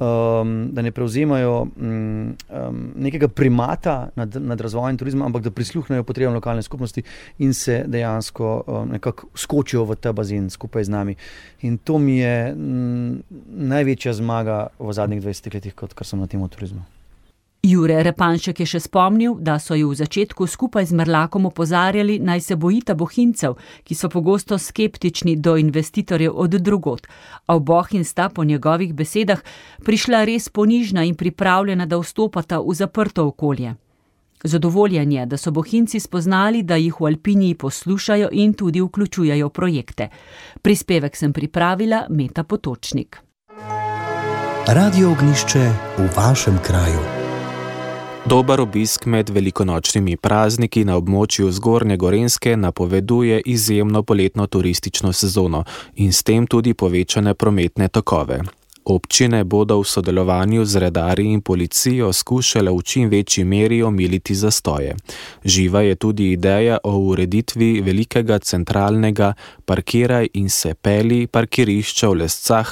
um, 0.00 0.68
da 0.72 0.82
ne 0.82 0.90
prevzemajo 0.90 1.66
um, 1.76 2.36
nekega 2.96 3.28
primata 3.28 4.08
nad, 4.14 4.36
nad 4.36 4.60
razvojem 4.60 4.98
turizma, 4.98 5.26
ampak 5.26 5.42
da 5.42 5.50
prisluhnejo 5.50 6.04
potrebam 6.04 6.34
lokalne 6.34 6.62
skupnosti 6.62 7.02
in 7.38 7.54
se 7.54 7.84
dejansko 7.86 8.62
um, 8.66 8.88
nekako 8.92 9.28
skočijo 9.34 9.84
v 9.84 9.96
ta 9.96 10.12
bazen 10.12 10.50
skupaj 10.50 10.84
z 10.84 10.88
nami. 10.88 11.16
In 11.60 11.78
to 11.78 11.98
mi 11.98 12.18
je 12.18 12.52
um, 12.52 13.22
največja 13.46 14.12
zmaga 14.12 14.66
v 14.78 14.92
zadnjih 14.92 15.22
20 15.22 15.54
letih, 15.54 15.74
kot 15.74 15.94
kar 15.94 16.06
sem 16.06 16.20
na 16.20 16.26
tem 16.26 16.48
turizmu. 16.48 16.95
Jure 17.66 18.02
Repanšek 18.02 18.60
je 18.62 18.66
še 18.70 18.80
spomnil, 18.84 19.32
da 19.42 19.56
so 19.58 19.74
ju 19.74 19.88
v 19.90 19.98
začetku 19.98 20.46
skupaj 20.46 20.86
z 20.86 20.94
Mrlakom 20.94 21.48
opozarjali, 21.48 22.20
naj 22.22 22.44
se 22.46 22.54
bojita 22.54 22.94
bohincev, 22.94 23.56
ki 23.82 23.94
so 23.98 24.06
pogosto 24.06 24.54
skeptični 24.54 25.34
do 25.42 25.56
investitorjev 25.58 26.30
od 26.30 26.54
drugot. 26.62 27.08
A 27.50 27.56
v 27.58 27.64
bohin 27.66 28.04
sta 28.06 28.28
po 28.28 28.44
njegovih 28.46 28.94
besedah 28.94 29.42
prišla 29.82 30.22
res 30.30 30.46
ponižna 30.46 31.02
in 31.10 31.18
pripravljena, 31.18 31.88
da 31.90 31.98
vstopata 31.98 32.62
v 32.62 32.74
zaprto 32.74 33.26
okolje. 33.26 33.74
Zadovoljen 34.46 35.10
je, 35.12 35.26
da 35.26 35.36
so 35.36 35.50
bohinci 35.50 35.98
spoznali, 35.98 36.62
da 36.62 36.78
jih 36.78 36.94
v 37.00 37.10
Alpiniji 37.10 37.58
poslušajo 37.58 38.30
in 38.30 38.54
tudi 38.54 38.80
vključujejo 38.80 39.48
projekte. 39.48 40.08
Prispevek 40.62 41.16
sem 41.16 41.32
pripravila 41.32 42.06
Meta 42.14 42.44
Potočnik. 42.44 43.18
Radio 44.70 45.10
ognišče 45.10 45.70
v 45.98 46.10
vašem 46.14 46.62
kraju. 46.62 47.15
Dober 48.28 48.60
obisk 48.60 49.04
med 49.06 49.28
velikonočnimi 49.30 50.16
prazniki 50.18 50.82
na 50.84 50.96
območju 50.98 51.50
Zgornje 51.54 51.96
Gorenske 51.96 52.56
napoveduje 52.56 53.38
izjemno 53.46 54.02
poletno 54.02 54.46
turistično 54.46 55.12
sezono 55.12 55.64
in 55.94 56.12
s 56.12 56.22
tem 56.22 56.46
tudi 56.46 56.74
povečane 56.74 57.34
prometne 57.34 57.88
tokove. 57.88 58.40
Občine 58.86 59.44
bodo 59.44 59.80
v 59.82 59.84
sodelovanju 59.84 60.64
z 60.64 60.78
redarji 60.78 61.32
in 61.34 61.40
policijo 61.42 62.12
skušale 62.12 62.70
v 62.70 62.82
čim 62.82 63.08
večji 63.10 63.44
meri 63.44 63.82
omiliti 63.82 64.34
zastoje. 64.34 64.94
Živa 65.44 65.80
je 65.80 65.94
tudi 65.94 66.30
ideja 66.32 66.78
o 66.84 66.92
ureditvi 66.98 67.80
velikega 67.80 68.38
centralnega 68.38 69.32
parkiraj 69.64 70.28
in 70.34 70.50
se 70.50 70.74
peli 70.74 71.26
parkirišča 71.26 72.08
v 72.08 72.14
lescah, 72.14 72.70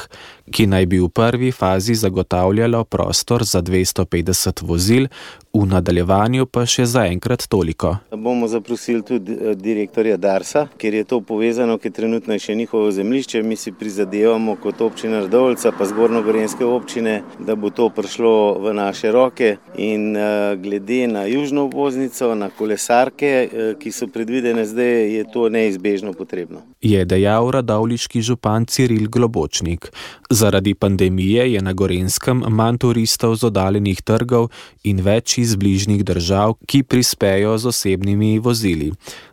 ki 0.51 0.67
naj 0.67 0.87
bi 0.87 0.99
v 1.01 1.09
prvi 1.09 1.53
fazi 1.53 1.95
zagotavljalo 1.95 2.85
prostor 2.85 3.45
za 3.45 3.63
250 3.63 4.63
vozil, 4.63 5.07
v 5.55 5.67
nadaljevanju 5.71 6.47
pa 6.51 6.65
še 6.67 6.85
zaenkrat 6.91 7.47
toliko. 7.49 7.95
Bomo 8.11 8.49
zaprosili 8.51 9.05
tudi 9.07 9.33
eh, 9.33 9.55
direktorja 9.55 10.17
Darsa, 10.17 10.67
ker 10.79 10.95
je 10.95 11.05
to 11.05 11.21
povezano, 11.21 11.79
ker 11.79 11.93
trenutno 11.95 12.35
je 12.35 12.43
še 12.49 12.57
njihovo 12.59 12.91
zemljišče. 12.91 13.43
Mi 13.43 13.57
si 13.57 13.73
prizadevamo 13.73 14.57
kot 14.63 14.83
občina 14.83 15.23
Rdovca, 15.25 15.73
pa 15.79 15.87
zgornjo-gorenske 15.87 16.67
občine, 16.67 17.21
da 17.39 17.55
bo 17.55 17.71
to 17.71 17.89
prišlo 17.95 18.59
v 18.67 18.75
naše 18.75 19.13
roke. 19.15 19.57
In 19.79 20.17
uh, 20.17 20.59
glede 20.59 21.07
na 21.07 21.25
južno 21.31 21.69
obvoznico, 21.71 22.35
na 22.35 22.51
kolesarke, 22.51 23.33
uh, 23.47 23.73
ki 23.79 23.95
so 23.95 24.11
predvidene 24.11 24.67
zdaj, 24.67 25.07
je 25.15 25.25
to 25.33 25.49
neizbežno 25.49 26.13
potrebno. 26.19 26.67
Je 26.85 27.01
dejal 27.09 27.49
radovliški 27.49 28.21
župan 28.21 28.67
Ciril 28.69 29.09
Globočnik. 29.09 29.89
Zaradi 30.31 30.75
pandemije 30.75 31.47
je 31.53 31.63
na 31.63 31.73
Gorenskem 31.73 32.43
manj 32.49 32.79
turistov 32.85 33.37
z 33.41 33.49
oddaljenih 33.49 34.03
trgov 34.05 34.51
in 34.85 35.01
več 35.01 35.39
iz 35.41 35.55
bližnjih 35.57 36.03
držav, 36.05 36.59
ki 36.69 36.83
prispejo 36.85 37.55
z 37.57 37.71
osebnimi 37.73 38.37
vozili. 38.39 38.91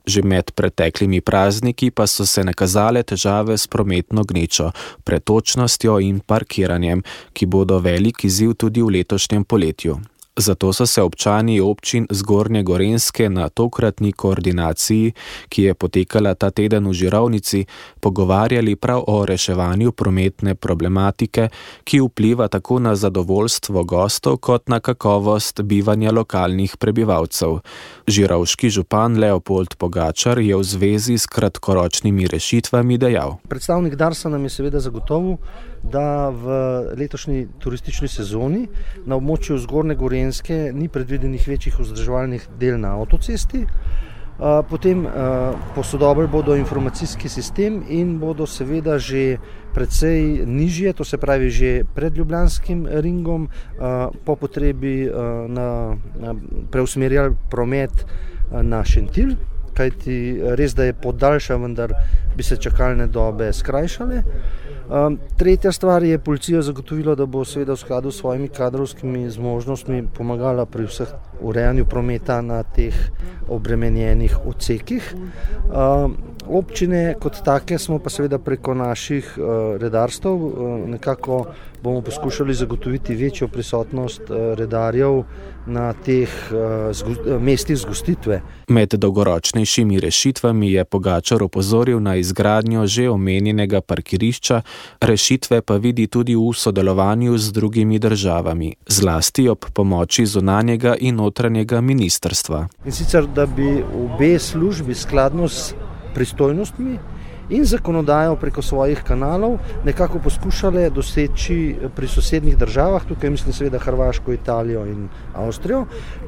Že 0.08 0.24
med 0.24 0.54
preteklimi 0.56 1.20
prazniki 1.20 1.92
pa 1.92 2.08
so 2.08 2.26
se 2.26 2.44
nakazale 2.48 3.04
težave 3.04 3.58
s 3.58 3.68
prometno 3.68 4.24
gnečo, 4.24 4.72
pretočnostjo 5.04 6.00
in 6.00 6.24
parkiranjem, 6.24 7.04
ki 7.34 7.52
bodo 7.52 7.84
velik 7.84 8.24
izziv 8.24 8.56
tudi 8.56 8.80
v 8.80 8.96
letošnjem 8.96 9.44
poletju. 9.44 10.00
Zato 10.36 10.74
so 10.74 10.86
se 10.86 11.02
občani 11.02 11.60
občin 11.60 12.08
Zgornje 12.10 12.64
Gorenske 12.64 13.30
na 13.30 13.50
tokratni 13.50 14.12
koordinaciji, 14.12 15.12
ki 15.50 15.64
je 15.64 15.74
potekala 15.74 16.36
ta 16.36 16.50
teden 16.50 16.88
v 16.88 16.94
Žirovnici, 16.94 17.66
pogovarjali 18.00 18.76
prav 18.76 19.04
o 19.08 19.26
reševanju 19.26 19.92
prometne 19.92 20.56
problematike, 20.56 21.50
ki 21.84 22.00
vpliva 22.00 22.48
tako 22.48 22.80
na 22.80 22.96
zadovoljstvo 22.96 23.84
gostov 23.84 24.38
kot 24.38 24.70
na 24.70 24.80
kakovost 24.80 25.62
bivanja 25.62 26.12
lokalnih 26.12 26.78
prebivalcev. 26.78 27.60
Žirovški 28.08 28.70
župan 28.70 29.20
Leopold 29.20 29.76
Pogačar 29.76 30.40
je 30.40 30.56
v 30.56 30.64
zvezi 30.64 31.18
s 31.18 31.28
kratkoročnimi 31.28 32.28
rešitvami 32.28 32.98
dejal. 32.98 33.36
Predstavnik 33.50 33.96
Darsa 33.96 34.30
nam 34.30 34.44
je 34.44 34.50
seveda 34.50 34.80
zagotovil, 34.80 35.38
da 35.84 36.30
v 36.30 36.46
letošnji 36.98 37.48
turistični 37.60 38.08
sezoni 38.08 38.68
na 39.06 39.18
območju 39.18 39.58
Zgornje 39.58 39.96
Gorenske 39.96 40.22
ni 40.74 40.88
predvidenih 40.88 41.48
večjih 41.48 41.80
vzdrževalnih 41.80 42.48
del 42.60 42.80
na 42.80 42.96
avtocesti. 43.00 43.66
Potem 44.70 45.06
posodobili 45.76 46.28
bodo 46.28 46.56
informacijski 46.56 47.30
sistem 47.30 47.84
in 47.90 48.18
bodo 48.20 48.48
seveda 48.50 48.98
že 48.98 49.38
precej 49.74 50.48
nižje, 50.48 50.94
to 50.94 51.04
se 51.04 51.18
pravi 51.18 51.50
že 51.50 51.84
pred 51.96 52.18
Ljubljanskim 52.18 52.88
ringom, 52.90 53.50
po 54.26 54.36
potrebi 54.36 55.06
na, 55.48 55.94
na 56.18 56.36
preusmerjali 56.72 57.36
promet 57.52 57.94
na 58.52 58.84
Šentil, 58.84 59.36
kajti 59.82 60.18
res, 60.58 60.76
da 60.78 60.90
je 60.90 60.94
podaljša, 60.94 61.58
vendar 61.62 61.94
bi 62.38 62.44
se 62.44 62.58
čakalne 62.62 63.08
dobe 63.08 63.54
skrajšale. 63.54 64.24
Um, 64.92 65.18
tretja 65.38 65.72
stvar 65.72 66.04
je 66.04 66.20
policija 66.20 66.62
zagotovila, 66.62 67.16
da 67.16 67.26
bo 67.26 67.46
seveda 67.48 67.78
v 67.78 67.80
skladu 67.80 68.12
s 68.12 68.20
svojimi 68.20 68.50
kadrovskimi 68.52 69.30
zmožnostmi 69.32 70.04
pomagala 70.18 70.66
pri 70.66 70.84
vseh 70.90 71.14
urejanju 71.42 71.86
prometa 71.86 72.42
na 72.42 72.64
teh 72.64 72.98
obremenjenih 73.48 74.36
odsekih. 74.46 75.14
Um, 75.72 76.18
občine 76.48 77.16
kot 77.22 77.40
take 77.46 77.80
smo 77.80 78.00
pa 78.00 78.10
seveda 78.10 78.40
preko 78.40 78.74
naših 78.74 79.32
uh, 79.38 79.78
redarstv 79.80 80.28
uh, 80.28 80.90
nekako 80.90 81.46
bomo 81.84 82.02
poskušali 82.02 82.54
zagotoviti 82.54 83.16
večjo 83.16 83.48
prisotnost 83.48 84.22
uh, 84.30 84.38
redarjev 84.60 85.24
na 85.66 85.94
teh 85.94 86.30
uh, 86.52 87.40
mestih 87.40 87.78
zgostitve. 87.78 88.42
Med 88.68 88.94
dolgoročnejšimi 88.94 90.00
rešitvami 90.00 90.72
je 90.72 90.86
Pogačar 90.86 91.44
opozoril 91.44 92.00
na 92.00 92.16
izgradnjo 92.16 92.88
že 92.88 93.10
omenjenega 93.10 93.82
parkirišča, 93.82 94.62
rešitve 95.02 95.62
pa 95.62 95.78
vidi 95.78 96.08
tudi 96.08 96.36
v 96.36 96.54
sodelovanju 96.54 97.38
z 97.38 97.52
drugimi 97.52 98.00
državami, 98.00 98.76
zlasti 98.88 99.50
ob 99.50 99.66
pomoči 99.74 100.26
zunanjega 100.26 100.96
in 101.00 101.16
notranjega 101.16 101.82
ministrstva. 101.82 102.68
In 102.86 102.92
sicer, 102.92 103.28
da 103.28 103.46
bi 103.46 103.84
obe 103.84 104.40
službi 104.40 104.96
skladno 104.96 105.48
s 105.48 105.74
pristojnostmi 106.14 106.98
in 107.52 107.66
zakonodajo 107.66 108.36
preko 108.36 108.62
svojih 108.62 109.04
kanalov 109.04 109.60
nekako 109.86 110.20
poskušale 110.24 110.90
doseči 110.90 111.76
pri 111.96 112.08
sosednjih 112.08 112.58
državah, 112.58 113.06
tukaj 113.06 113.30
mislim 113.30 113.54
seveda 113.54 113.80
Hrvaško, 113.80 114.34
Italijo 114.34 114.86
in 114.86 115.08
Avstrijo, 115.36 115.86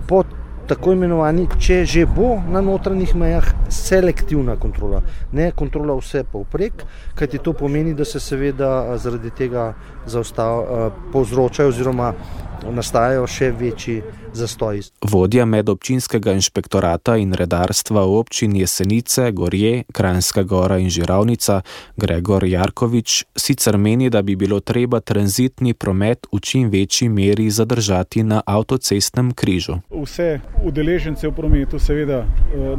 pod 0.08 0.26
tako 0.68 0.94
imenovani, 0.96 1.48
če 1.60 1.84
že 1.86 2.06
bo 2.08 2.38
na 2.50 2.62
notranjih 2.64 3.16
mejah, 3.20 3.50
selektivna 3.70 4.56
kontrola, 4.60 5.02
ne 5.32 5.50
kontrola 5.52 5.96
vse 6.00 6.24
povprek, 6.32 6.86
kajti 7.20 7.42
to 7.44 7.54
pomeni, 7.54 7.94
da 7.94 8.06
se 8.06 8.20
seveda 8.20 8.98
zaradi 8.98 9.32
tega 9.36 9.74
zaostav, 10.06 10.64
povzročajo 11.14 11.70
oziroma 11.70 12.14
nastajajo 12.72 13.28
še 13.28 13.52
večji 13.52 14.02
zastoji. 14.34 14.82
Vodja 15.12 15.44
medobčinskega 15.46 16.32
inšpektorata 16.32 17.18
in 17.20 17.34
redarstva 17.36 18.06
v 18.08 18.16
občini 18.22 18.62
Jesenice, 18.64 19.32
Gorje, 19.36 19.84
Krajinska 19.92 20.44
gora 20.48 20.78
in 20.80 20.88
Žiravnica, 20.90 21.62
Gregor 21.98 22.46
Jarkovič, 22.48 23.26
sicer 23.36 23.78
meni, 23.78 24.10
da 24.10 24.22
bi 24.22 24.36
bilo 24.40 24.60
treba 24.60 25.00
tranzitni 25.00 25.74
promet 25.74 26.28
v 26.32 26.40
čim 26.40 26.70
večji 26.72 27.10
meri 27.10 27.50
zadržati 27.52 28.24
na 28.24 28.42
avtocestnem 28.46 29.34
križu. 29.36 29.82
Vse 29.92 30.40
udeležence 30.64 31.28
v 31.28 31.36
prometu 31.36 31.80
seveda 31.80 32.24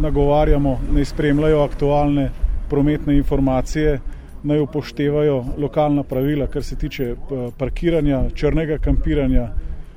nagovarjamo, 0.01 0.79
naj 0.97 1.13
spremljajo 1.13 1.61
aktualne 1.61 2.31
prometne 2.71 3.17
informacije. 3.21 4.01
Naj 4.45 4.61
upoštevajo 4.61 5.45
lokalna 5.59 6.03
pravila, 6.03 6.47
kar 6.47 6.63
se 6.63 6.77
tiče 6.77 7.15
parkiranja, 7.59 8.27
črnega 8.37 8.79
kampiranja, 8.79 9.49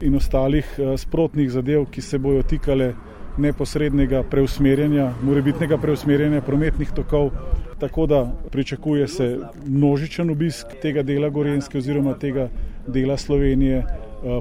in 0.01 0.15
ostalih 0.15 0.65
sprotnih 0.97 1.51
zadev, 1.51 1.85
ki 1.91 2.01
se 2.01 2.17
bojo 2.17 2.43
tikale 2.43 2.93
neposrednega 3.37 4.23
preusmerjanja, 4.29 5.11
morebitnega 5.23 5.77
preusmerjanja 5.77 6.41
prometnih 6.41 6.91
tokov. 6.95 7.31
Tako 7.79 8.05
da 8.05 8.23
pričakuje 8.51 9.07
se 9.07 9.37
množičen 9.65 10.29
obisk 10.29 10.67
tega 10.81 11.03
dela 11.03 11.29
Gorenske 11.29 11.77
oziroma 11.77 12.13
tega 12.17 12.49
dela 12.88 13.17
Slovenije. 13.17 13.86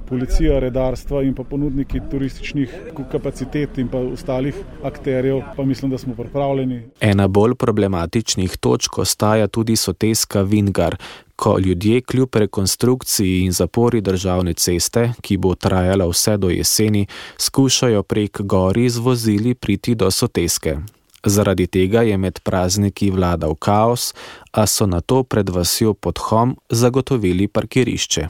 Policija, 0.09 0.57
redarstva 0.59 1.21
in 1.23 1.35
pa 1.37 1.45
ponudniki 1.45 2.01
turističnih 2.11 2.73
kapacitet 3.13 3.77
in 3.79 3.91
pa 3.93 3.99
ostalih 3.99 4.57
akterjev, 4.83 5.43
pa 5.57 5.65
mislim, 5.65 5.91
da 5.91 5.99
smo 5.99 6.15
pripravljeni. 6.15 6.81
Ena 7.01 7.29
bolj 7.29 7.55
problematičnih 7.55 8.57
točk 8.57 8.99
ostaja 8.99 9.47
tudi 9.47 9.77
soteska 9.77 10.43
Vingar, 10.43 10.97
ko 11.37 11.59
ljudje 11.59 12.01
kljub 12.01 12.35
rekonstrukciji 12.35 13.41
in 13.45 13.53
zapori 13.53 14.01
državne 14.01 14.55
ceste, 14.55 15.11
ki 15.21 15.37
bo 15.37 15.55
trajala 15.55 16.09
vse 16.09 16.37
do 16.37 16.51
jeseni, 16.51 17.07
skušajo 17.39 18.03
prek 18.03 18.41
gori 18.41 18.89
z 18.89 18.99
vozili 18.99 19.55
priti 19.55 19.95
do 19.95 20.11
soteske. 20.11 20.79
Zaradi 21.27 21.67
tega 21.67 22.03
je 22.07 22.17
med 22.17 22.39
prazniki 22.47 23.11
vladal 23.11 23.57
kaos, 23.59 24.15
a 24.53 24.67
so 24.67 24.87
na 24.87 25.01
to 25.01 25.23
pred 25.23 25.51
vasjo 25.51 25.95
podhom 25.95 26.57
zagotovili 26.71 27.49
parkirišče. 27.49 28.29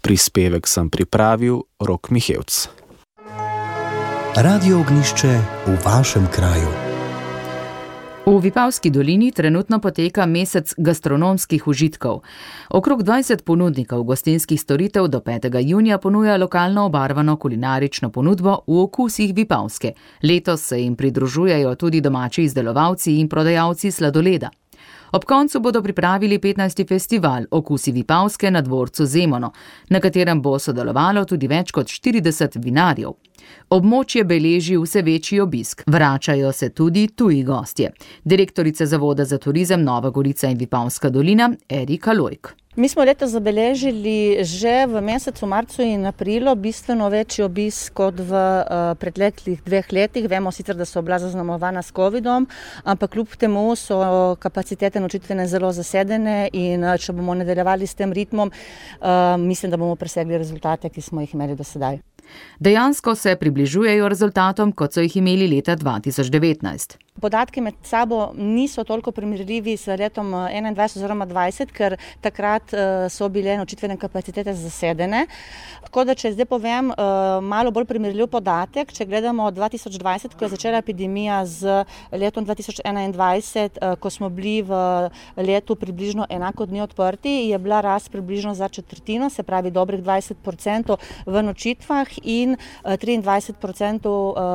Prispevek 0.00 0.66
sem 0.66 0.90
pripravil 0.90 1.60
Rok 1.80 2.10
Mihevc. 2.10 2.68
Radio 4.36 4.80
ognišče 4.80 5.32
v 5.66 5.78
vašem 5.84 6.26
kraju. 6.32 6.85
V 8.26 8.40
Vipavski 8.42 8.90
dolini 8.90 9.30
trenutno 9.32 9.78
poteka 9.78 10.26
mesec 10.26 10.74
gastronomskih 10.76 11.68
užitkov. 11.68 12.24
Okrog 12.70 13.02
20 13.02 13.44
ponudnikov 13.46 14.02
gostinskih 14.02 14.60
storitev 14.60 15.06
do 15.08 15.20
5. 15.20 15.62
junija 15.62 15.98
ponuja 15.98 16.36
lokalno 16.36 16.84
obarvano 16.84 17.36
kulinarično 17.36 18.10
ponudbo 18.10 18.58
v 18.66 18.82
okusih 18.82 19.34
Vipavske. 19.34 19.92
Letos 20.22 20.66
se 20.66 20.80
jim 20.80 20.96
pridružujejo 20.96 21.74
tudi 21.74 22.00
domači 22.00 22.42
izdelovalci 22.42 23.20
in 23.20 23.28
prodajalci 23.28 23.90
sladoleda. 23.90 24.50
Ob 25.16 25.24
koncu 25.24 25.60
bodo 25.60 25.82
pripravili 25.82 26.38
15. 26.38 26.88
festival 26.88 27.44
Okusi 27.50 27.92
Vipavske 27.92 28.50
na 28.50 28.60
dvorcu 28.60 29.06
Zemono, 29.06 29.52
na 29.88 30.00
katerem 30.00 30.42
bo 30.42 30.58
sodelovalo 30.58 31.22
tudi 31.24 31.48
več 31.48 31.72
kot 31.72 31.88
40 31.88 32.58
vinarjev. 32.64 33.14
Območje 33.70 34.24
beleži 34.28 34.76
vse 34.76 35.02
večji 35.02 35.40
obisk, 35.40 35.86
vračajo 35.86 36.52
se 36.52 36.68
tudi 36.68 37.06
tuji 37.16 37.42
gostje. 37.44 37.94
Direktorica 38.24 38.86
Zavoda 38.86 39.24
za 39.24 39.38
turizem 39.38 39.82
Nova 39.82 40.10
Gorica 40.10 40.52
in 40.52 40.58
Vipavska 40.58 41.10
dolina 41.10 41.50
Erika 41.68 42.12
Lojk. 42.12 42.52
Mi 42.76 42.88
smo 42.88 43.04
letos 43.04 43.30
zabeležili 43.32 44.44
že 44.44 44.84
v 44.84 45.00
mesecu 45.00 45.46
marcu 45.48 45.80
in 45.82 46.06
aprilu 46.06 46.52
bistveno 46.54 47.08
večji 47.08 47.44
obisk 47.44 47.94
kot 47.96 48.20
v 48.20 48.32
uh, 48.36 48.92
preteklih 49.00 49.62
dveh 49.64 49.86
letih. 49.92 50.28
Vemo 50.28 50.52
sicer, 50.52 50.76
da 50.76 50.84
so 50.84 51.00
bila 51.00 51.16
zaznamovana 51.16 51.80
s 51.80 51.88
COVID-om, 51.88 52.44
ampak 52.84 53.10
kljub 53.16 53.32
temu 53.40 53.72
so 53.80 54.36
kapacitete 54.36 55.00
nočitvene 55.00 55.48
zelo 55.48 55.72
zasedene 55.72 56.50
in 56.52 56.84
uh, 56.84 57.00
če 57.00 57.16
bomo 57.16 57.32
nadaljevali 57.40 57.88
s 57.88 57.96
tem 57.96 58.12
ritmom, 58.12 58.52
uh, 58.52 59.40
mislim, 59.40 59.72
da 59.72 59.80
bomo 59.80 59.96
presegli 59.96 60.36
rezultate, 60.36 60.92
ki 60.92 61.00
smo 61.00 61.24
jih 61.24 61.32
imeli 61.32 61.56
do 61.56 61.64
sedaj. 61.64 61.96
Dejansko 62.60 63.14
se 63.14 63.36
približujejo 63.36 64.08
rezultatom, 64.08 64.72
kot 64.72 64.94
so 64.94 65.04
jih 65.04 65.16
imeli 65.16 65.48
leta 65.48 65.76
2019. 65.76 67.06
Podatki 67.20 67.60
med 67.64 67.74
sabo 67.82 68.32
niso 68.36 68.84
toliko 68.84 69.12
primerljivi 69.12 69.76
s 69.76 69.86
letom 69.86 70.32
2021 70.32 70.80
eh, 70.80 70.84
oziroma 70.84 71.26
2020, 71.26 71.72
ker 71.72 71.96
takrat 72.20 72.74
eh, 72.74 73.06
so 73.08 73.28
bile 73.32 73.56
nočitvene 73.56 73.96
kapacitete 73.96 74.52
zasedene. 74.54 75.24
Tako 75.86 76.04
da, 76.04 76.14
če 76.14 76.34
zdaj 76.34 76.48
povem 76.50 76.90
eh, 76.92 77.00
malo 77.40 77.72
bolj 77.72 77.86
primerljiv 77.88 78.28
podatek, 78.34 78.92
če 78.92 79.08
gledamo 79.08 79.48
2020, 79.48 80.36
ko 80.36 80.44
je 80.44 80.52
začela 80.56 80.82
epidemija 80.84 81.40
z 81.46 81.78
letom 82.12 82.44
2021, 82.44 83.96
ko 83.96 84.12
smo 84.12 84.28
bili 84.28 84.60
v 84.66 84.76
letu 85.40 85.76
približno 85.76 86.28
enako 86.28 86.66
dni 86.68 86.84
odprti, 86.84 87.32
je 87.48 87.58
bila 87.58 87.80
rast 87.80 88.12
približno 88.12 88.52
za 88.54 88.68
četrtino, 88.68 89.30
se 89.30 89.42
pravi 89.42 89.70
dobrih 89.70 90.04
20% 90.04 90.96
v 91.26 91.42
nočitvah 91.48 92.15
in 92.22 92.56
23% 92.84 94.12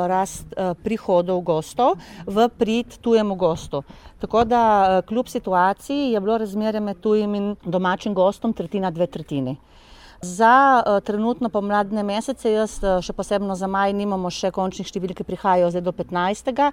rast 0.07 0.53
prihodov 0.83 1.41
gostov 1.41 1.97
v 2.25 2.49
prid 2.57 2.97
tujemu 3.01 3.35
gostu. 3.35 3.83
Tako 4.21 4.43
da 4.43 4.61
eh, 4.61 5.01
kljub 5.07 5.27
situaciji 5.27 6.11
je 6.11 6.19
bilo 6.19 6.37
razmerje 6.37 6.79
med 6.79 6.99
tujim 6.99 7.35
in 7.35 7.55
domačim 7.65 8.13
gostom 8.13 8.53
tretjina, 8.53 8.91
dve 8.91 9.07
tretjini. 9.07 9.57
Za 10.21 10.83
trenutno 11.03 11.49
pomladne 11.49 12.03
mesece, 12.05 12.51
jaz 12.53 12.75
še 13.01 13.13
posebno 13.17 13.55
za 13.57 13.65
maj, 13.67 13.89
nimamo 13.97 14.29
še 14.29 14.51
končnih 14.53 14.85
številk, 14.85 15.15
ki 15.17 15.25
prihajajo 15.25 15.71
zdaj 15.73 15.81
do 15.81 15.93
15. 15.97 16.51
Uh, 16.61 16.69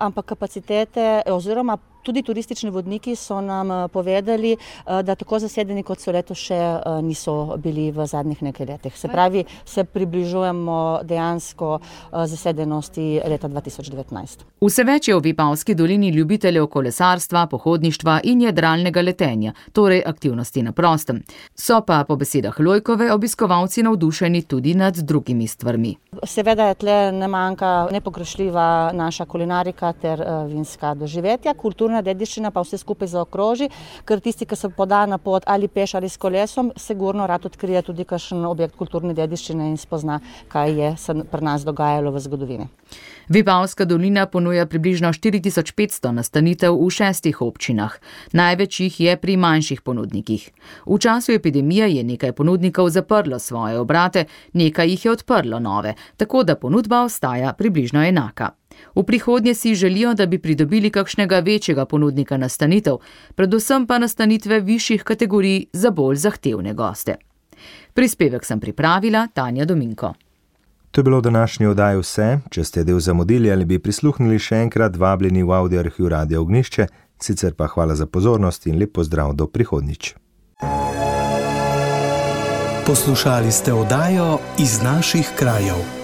ampak 0.00 0.30
kapacitete 0.32 1.20
oziroma 1.28 1.76
Tudi 2.02 2.22
turistični 2.22 2.70
vodniki 2.70 3.16
so 3.16 3.40
nam 3.40 3.70
eh, 3.70 3.88
povedali, 3.88 4.52
eh, 4.52 5.02
da 5.02 5.14
tako 5.14 5.38
zasedeni 5.38 5.82
kot 5.82 6.00
so 6.00 6.12
leto 6.12 6.34
še 6.34 6.56
eh, 6.56 7.02
niso 7.04 7.56
bili 7.60 7.90
v 7.92 8.06
zadnjih 8.06 8.42
nekaj 8.42 8.66
letih. 8.66 8.96
Se 8.96 9.08
pravi, 9.08 9.44
se 9.64 9.84
približujemo 9.84 11.00
dejansko 11.04 11.78
zasedenosti 12.12 13.20
leta 13.28 13.48
2019. 13.48 14.44
Vse 14.64 14.84
več 14.84 15.08
je 15.08 15.16
v 15.16 15.20
Vipavski 15.24 15.74
dolini 15.74 16.08
ljubiteljev 16.14 16.66
kolesarstva, 16.72 17.46
pohodništva 17.46 18.20
in 18.24 18.46
jedralnega 18.46 19.02
letenja, 19.02 19.52
torej 19.72 20.02
aktivnosti 20.06 20.62
na 20.62 20.72
prostem. 20.72 21.20
So 21.54 21.80
pa 21.86 22.04
po 22.08 22.16
besedah 22.16 22.56
Lojkove 22.60 23.10
obiskovalci 23.12 23.82
navdušeni 23.82 24.42
tudi 24.42 24.74
nad 24.74 24.96
drugimi 24.96 25.46
stvarmi. 25.46 25.94
Seveda 26.24 26.70
je 26.70 26.80
tle 26.84 26.98
ne 27.12 27.28
manjka 27.28 27.88
nepogrešljiva 27.92 28.92
naša 28.94 29.24
kulinarika 29.24 29.92
ter 29.92 30.24
vinska 30.48 30.94
doživetja, 30.94 31.54
kultura 31.54 31.89
kulturna 31.90 32.02
dediščina 32.02 32.50
pa 32.50 32.62
vse 32.62 32.78
skupaj 32.78 33.08
zaokroži, 33.10 33.68
ker 34.06 34.20
tisti, 34.20 34.46
ki 34.46 34.56
se 34.56 34.68
poda 34.70 35.06
na 35.06 35.18
pot 35.18 35.42
ali 35.46 35.68
peš 35.68 35.94
ali 35.94 36.08
s 36.08 36.16
kolesom, 36.16 36.72
sigurno 36.76 37.26
rad 37.26 37.46
odkrije 37.46 37.82
tudi 37.82 38.04
kakšen 38.04 38.44
objekt 38.46 38.76
kulturne 38.76 39.14
dediščine 39.14 39.68
in 39.70 39.76
spozna, 39.76 40.20
kaj 40.48 40.70
je 40.78 40.96
se 40.96 41.14
pri 41.30 41.42
nas 41.42 41.64
dogajalo 41.64 42.10
v 42.10 42.20
zgodovini. 42.20 42.68
Vipavska 43.30 43.84
dolina 43.84 44.26
ponuja 44.26 44.66
približno 44.66 45.12
4500 45.12 46.10
nastanitev 46.12 46.74
v 46.74 46.90
šestih 46.90 47.42
občinah. 47.42 47.94
Največ 48.32 48.80
jih 48.80 49.00
je 49.00 49.16
pri 49.16 49.36
manjših 49.36 49.82
ponudnikih. 49.82 50.50
V 50.86 50.98
času 50.98 51.32
epidemije 51.32 51.90
je 51.96 52.04
nekaj 52.04 52.32
ponudnikov 52.32 52.90
zaprlo 52.90 53.38
svoje 53.38 53.78
obrate, 53.78 54.24
nekaj 54.52 54.90
jih 54.90 55.04
je 55.04 55.12
odprlo 55.12 55.58
nove, 55.58 55.94
tako 56.16 56.42
da 56.42 56.56
ponudba 56.56 57.04
ostaja 57.06 57.52
približno 57.52 58.02
enaka. 58.02 58.59
V 58.94 59.02
prihodnje 59.02 59.54
si 59.54 59.74
želijo, 59.74 60.14
da 60.14 60.26
bi 60.26 60.38
pridobili 60.38 60.90
kakšnega 60.90 61.38
večjega 61.38 61.84
ponudnika 61.84 62.36
nastanitev, 62.36 62.96
predvsem 63.34 63.86
pa 63.86 63.98
nastanitve 63.98 64.60
višjih 64.60 65.02
kategorij 65.02 65.64
za 65.72 65.90
bolj 65.90 66.16
zahtevne 66.16 66.74
goste. 66.74 67.16
Prispevek 67.94 68.44
sem 68.44 68.60
pripravila 68.60 69.28
Tanja 69.34 69.64
Dominko. 69.64 70.14
To 70.90 71.00
je 71.00 71.04
bilo 71.04 71.18
v 71.18 71.22
današnji 71.22 71.66
oddaji 71.66 71.98
vse. 72.00 72.38
Če 72.50 72.64
ste 72.64 72.84
del 72.84 72.98
zamudili 72.98 73.52
ali 73.52 73.64
bi 73.64 73.78
prisluhnili 73.78 74.38
še 74.38 74.56
enkrat, 74.64 74.96
vabljeni 74.96 75.42
v 75.42 75.52
audio 75.54 75.80
arhiv 75.80 76.08
Radio 76.08 76.42
Ognišče, 76.42 76.86
sicer 77.22 77.54
pa 77.54 77.66
hvala 77.66 77.94
za 77.94 78.06
pozornost 78.06 78.66
in 78.66 78.78
lep 78.78 78.92
pozdrav 78.98 79.34
do 79.34 79.46
prihodnič. 79.46 80.14
Poslušali 82.86 83.52
ste 83.52 83.72
oddajo 83.72 84.38
iz 84.58 84.82
naših 84.82 85.30
krajev. 85.38 85.99